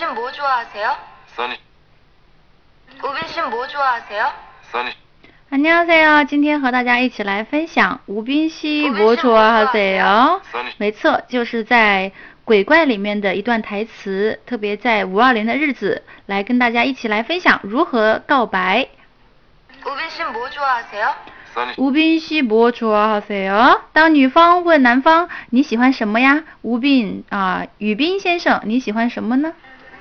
[0.00, 0.96] 씨뭐 좋아하세요?
[1.36, 1.56] 써니
[3.02, 4.32] 우빈 씨뭐 좋아하세요?
[4.72, 4.90] 써니
[5.50, 10.40] 안녕하세요，今天和大家一起来分享吴宾熙吴宾熙博主哈塞哟。
[10.52, 12.12] 써니 没错，就是在
[12.44, 18.88] 鬼怪里面的一段台词，特别在五二零的日子，来跟大家一起来分享如何告白。
[19.84, 21.14] 우빈 씨뭐 좋아하세요?
[21.54, 23.82] 써니 吴宾熙博主哈塞哟。
[23.92, 26.44] 当女方问男方你喜欢什么呀？
[26.62, 29.54] 吴宾啊，宇彬先生，你喜欢什么呢？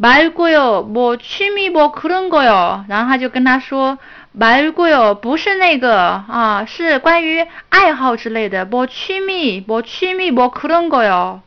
[0.00, 2.84] 말고요，뭐취미뭐그런거요。
[2.88, 3.98] 然后他就跟他说，
[4.32, 11.40] 말고요，不是那个啊，是关于爱好之类的，뭐취미뭐취미뭐그런거요。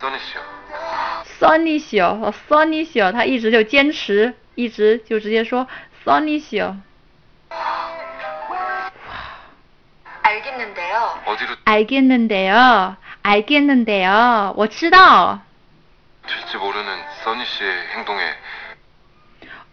[0.00, 5.66] 써니 씨요 Sonny 小，Sonny 小，他一直就坚持，一直就直接说
[6.04, 6.76] Sonny 小。
[10.22, 11.18] 알겠는데요.
[11.26, 15.40] 어디로 알겠는데요, 알겠는데요，我知道
[16.26, 18.22] 튈지 모르는 써니 씨의 행동에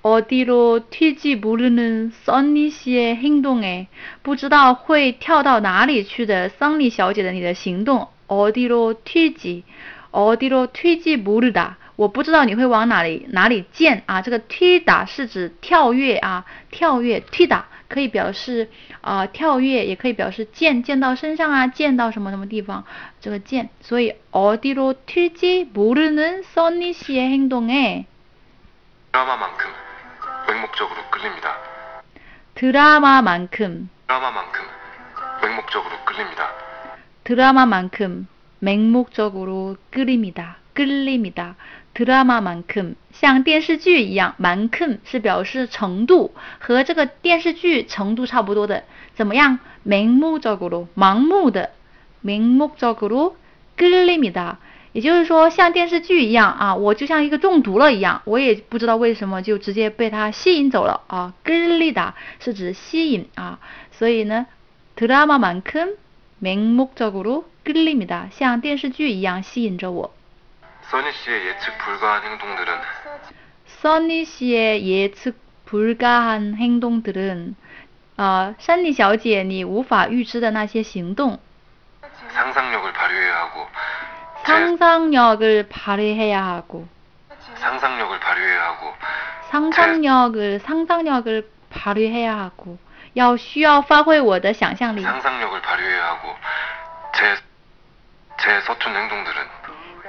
[0.03, 3.87] 어디로 튈지 모르는 Sonny 씨의 행동에，
[4.23, 9.63] 不知道会跳到哪里去的 Sonny 小姐的你的行动，어디로 튈지，
[10.11, 11.77] 어디로 튈지 모르다。
[11.97, 18.69] 我不知道你会往哪里哪里溅啊，这个 튀다 是指跳跃啊，跳跃 튀다 可以表示
[19.01, 22.83] 啊、跳跃，也可以表示溅溅到身上啊，溅到什么什么地方，
[23.21, 28.05] 这个溅，所以 어디로 튈지 모르는 써니 씨의 행동에
[29.11, 29.69] 드라마만큼
[30.47, 31.55] 맹목적으로 끌립니다
[32.55, 34.61] 드라마만큼 드라마만큼
[35.41, 36.51] 맹목적으로 끌립니다
[37.23, 38.27] 드라마만큼
[38.59, 40.57] 맹목적으로 끌립니다.
[40.73, 41.55] 끌립니다.
[41.93, 48.83] 드라마만큼 像电视剧一样，만큼是表示程度，和这个电视剧程度差不多的。
[49.15, 49.59] 怎么样？
[49.83, 51.71] 맹목적으로盲目的
[52.23, 53.35] 맹목적으로
[53.75, 54.57] 끌립니다。
[54.93, 61.33] 也就是说，像电视剧一样啊，我就像一个中毒了一样，我也不知道为什么就直接被它吸引走了啊。
[61.43, 63.59] 끌리다是指吸引啊，
[63.91, 64.45] 所以呢，
[64.95, 65.95] 드라마만큼
[66.41, 68.29] 맹목적으로 끌립니다。
[68.31, 70.13] 像电视剧一样吸引着我。
[70.91, 72.79] 써니 씨의 예측 불가한 행동들은
[73.67, 77.55] 써니 씨의 예측 불가한 행동들은
[78.19, 81.37] 呃，珊妮小姐，你无法预知的那些行动，
[82.33, 83.67] 상상력을 발휘해야 하고
[84.43, 86.87] 제 상상력을 발휘해야 하고,
[87.59, 88.93] 상상력을 발휘해야 하고
[89.51, 92.79] 상상력을 상상력을 발휘해야 하고，
[93.13, 95.03] 要需要发挥我的想象力。
[95.03, 96.35] 상상력을 발휘해야 하고
[97.13, 97.37] 제
[98.39, 99.35] 제 서툰 행동들은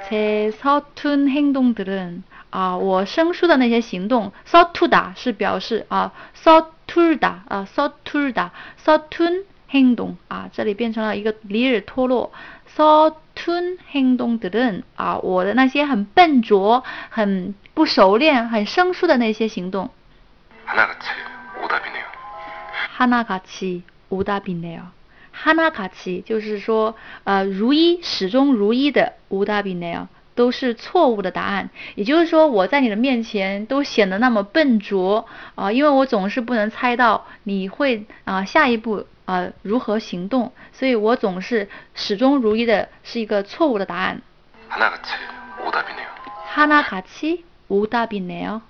[0.09, 12.31] 제 서툰 행동들은 啊，我生疏的那些行动，서투다 是表示啊，서툴다 啊，서툴다 서툰 행동 啊，这里变成了一个里尔托洛，
[12.65, 19.91] 서툰 행동들은 啊，我的那些很笨拙、很不熟练、很生疏的那些行动，
[20.65, 21.07] 하나같이
[21.61, 22.05] 오답이네요
[22.97, 24.81] 하나같이 오답이네요.
[25.36, 30.06] 哈纳卡奇，就是说，呃，如一始终如一的无答比奈尔
[30.36, 31.70] 都是错误的答案。
[31.96, 44.22] 也就是说，我在你的面前都显得那么笨拙啊，因为我总是不能猜到你会啊下一步啊如何行动，所以我总是始终如一的是一个错误的答案。
[44.68, 45.14] 哈纳卡奇
[45.66, 46.10] 无答比奈尔，
[46.46, 48.60] 哈纳卡奇无答比奈尔，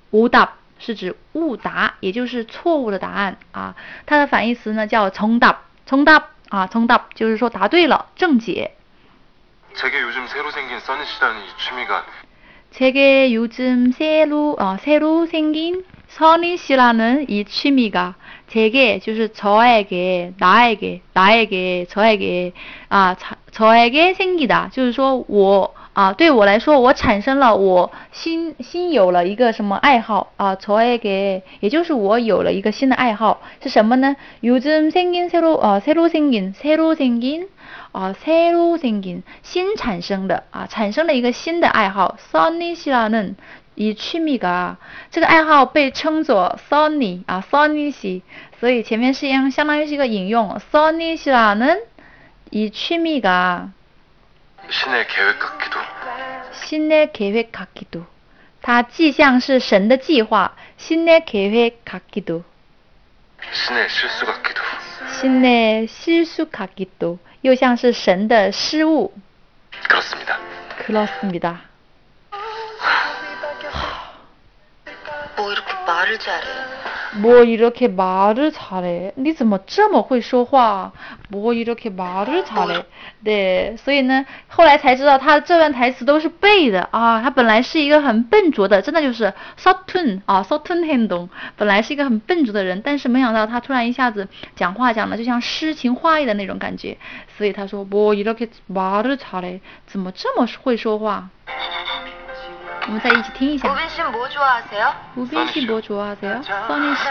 [0.78, 3.76] 是指误答，也就是错误的答案啊。
[4.06, 6.30] 它的反义词呢叫从答，从答。
[6.49, 8.75] 啊，정답就是说答对了，正解。
[9.75, 12.05] 제게 요즘 새로 생긴 써니 씨라는 이 취미가
[12.71, 18.15] 제게 요즘 새로 어, 새로 생긴 선희 씨라는 이 취미가
[18.47, 22.53] 제게 就是 저에게 나에게 나에게 저에게
[22.89, 34.15] 아 자, 저에게 생기다 就是说我 啊对我来说我产生了我新新有了一个什么爱好啊 저에게 也就是我有了一个新的爱好是什么呢？
[34.41, 37.47] 요즘생긴새로 어, 새로 생긴 새로 생긴
[37.91, 44.75] 啊，새로생긴新产生的啊，产生了一个新的爱好，Sonny 씨라는이취미가
[45.09, 48.21] 这个爱好被称作 Sonny 啊，Sonny 씨，
[48.59, 51.17] 所以前面是相相当于是一个引用，Sonny
[52.51, 53.69] 씨라는이취미가
[54.69, 55.79] 신의 계획 같기도
[56.53, 58.05] 신의 계획 같기도
[58.61, 62.43] 它既像是神的计划，신의계획같기도，
[63.53, 64.61] 신의 실수 같기도.
[65.21, 69.13] 신의실수같기도，又像是神的失误。
[69.87, 70.37] 그렇습니다.
[70.85, 71.61] 그렇습니다。
[75.37, 76.45] 뭐 이렇게 말을 잘해.
[77.21, 79.13] 뭐이렇게말을잘해？
[79.15, 80.91] 你怎么这么会说话？
[81.31, 82.83] 뭐이렇게말을잘해？
[83.23, 87.21] 对，所以呢，后来才知道他这段台词都是背的啊。
[87.21, 96.97] 他本来是一个很笨拙的，真的就是서툰啊，서툰행 동， 本来是一个很笨拙的人，但是没想到他突然一下子讲话讲的就像诗情画意的那种感觉，
[97.37, 99.59] 所以他说뭐이렇게말을잘해？
[99.87, 101.29] 怎么这么会说话？
[102.87, 103.67] 我们再一起听一下。
[103.71, 105.11] 우빈 씨는 뭐 좋아하세요?
[105.15, 106.41] 우빈 씨 뭐 좋아하세요?
[106.43, 107.03] 써니 씨.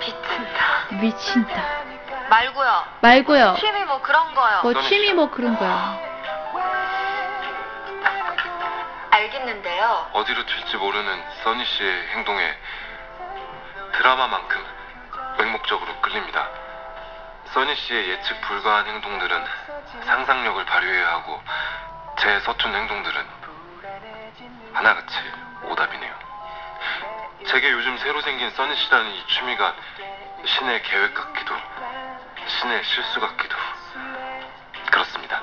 [0.00, 1.00] 비친다.
[1.00, 1.62] 미친다.
[2.28, 2.84] 말고요.
[3.00, 3.56] 말고요.
[3.58, 4.60] 취미 뭐 그런 거요.
[4.62, 5.14] 뭐 써니 취미 씨.
[5.14, 5.98] 뭐 그런 거야.
[9.10, 10.10] 알겠는데요.
[10.12, 12.54] 어디로 튈지 모르는 써니 씨의 행동에
[13.92, 14.64] 드라마만큼
[15.38, 16.48] 맹목적으로 끌립니다.
[17.52, 19.44] 써니 씨의 예측 불가한 행동들은
[20.04, 21.40] 상상력을 발휘해야 하고
[22.18, 23.33] 제 서툰 행동들은
[24.85, 25.15] 하나같이
[25.63, 26.13] 오답이네요.
[27.47, 29.75] 제게 요즘 새로 생긴 써니 씨라는 이 취미가
[30.45, 31.55] 신의 계획 같기도
[32.45, 33.55] 신의 실수 같기도
[34.91, 35.41] 그렇습니다.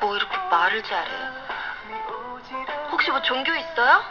[0.00, 1.10] 뭐 이렇게 말을 잘해.
[2.90, 4.02] 혹시 뭐 종교 있어요?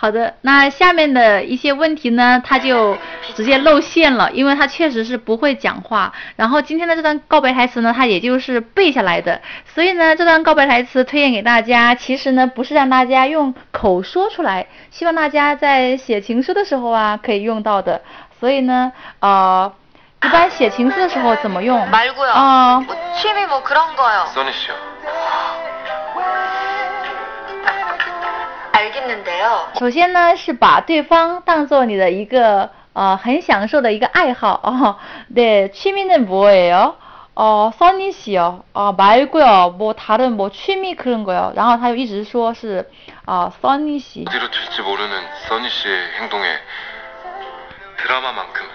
[0.00, 2.96] 好的，那下面的一些问题呢，他就
[3.34, 6.10] 直接露馅了，因为他确实是不会讲话。
[6.36, 9.38] 然后今天的这段告白台词呢，他也就是背下来的，
[9.74, 18.00] 所以呢，这段告白台词推荐给大家，其实呢不是让大家用口说出来，希望大家在写情书的时候啊可以用到的。
[18.40, 19.70] 所以呢，呃，
[20.24, 21.78] 一般写情书的时候怎么用？
[21.90, 22.24] 말고
[29.77, 34.95] 首先呢，是把对方当做你的一个呃很享受的一个爱好 哦。
[35.33, 36.95] 对，취미는뭐예요？
[37.35, 38.63] 哦，써니씨요。
[38.73, 41.53] 哦，말고요뭐다른뭐취미그런거요。
[41.55, 42.89] 然后他又一直说是
[43.25, 44.25] 啊，써니 씨。
[44.25, 46.45] 어디로 튈지 모르는 써니 씨의 행동에
[47.97, 48.65] 드라마만큼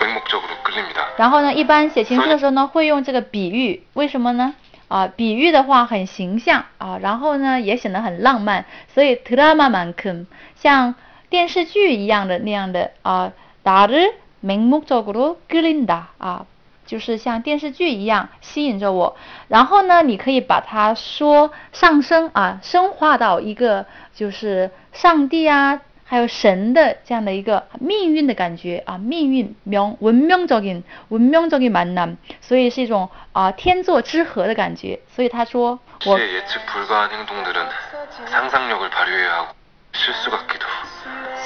[0.00, 1.08] 맹목적으로 끌립니다.
[1.16, 4.54] 然后呢，一般写情书的时候呢，会用这个比喻，为什么呢？
[4.88, 10.94] 啊，比喻的话很形象啊，然后呢也显得很浪漫，所以드라마만큼像
[11.30, 13.32] 电视剧一样的那样的啊，
[13.64, 16.44] 나를맹목적으로끌린다啊，
[16.84, 19.16] 就是像电视剧一样吸引着我。
[19.48, 25.80] 然后呢，你可以把它说上升啊，升华到一个就是上帝啊。
[26.06, 35.00] 还有神的这样的一个命运的感觉啊，命运명운명적인운명적인만남，所以是一种啊天作之合的感觉。
[35.14, 37.66] 所以他说我 씨의 예측 불가한 행동들은
[38.26, 39.54] 상상력을 발휘해야 하고
[39.92, 40.66] 실수 같기도.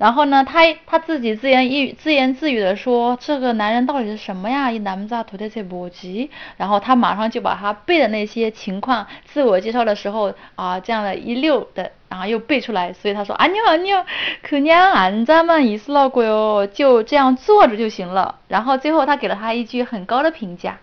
[0.00, 4.70] 然后呢，他他自己自言语自言自语的说，这个男人到底是什么呀？
[4.70, 12.92] 一男子头戴在脖子，然后他马上就把他背的那些情况，自我介绍的时候啊，这样的一溜的，然后又背出来。
[12.92, 14.04] 所以他说，啊妞啊妞，
[14.42, 18.36] 可娘앉아만있으라고 요， 就这样坐着就行了。
[18.48, 20.78] 然后最后他给了他一句很高的评价。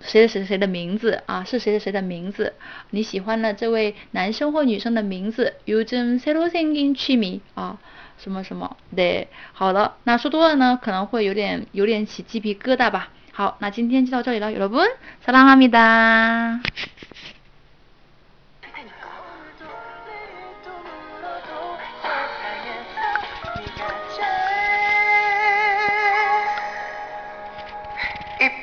[0.00, 1.44] 谁谁谁的名字啊？
[1.44, 2.54] 是谁谁谁的名字？
[2.90, 5.54] 你喜欢的这位男生或女生的名字？
[5.66, 7.78] 요즘새로생긴취미啊，
[8.16, 8.76] 什么什么？
[8.94, 13.10] 对，好了，那说多了呢，可能会有点有点起鸡皮疙瘩吧。
[13.32, 16.60] 好，那今天就到这里了，여러분사랑합니다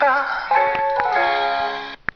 [0.00, 0.89] 吧。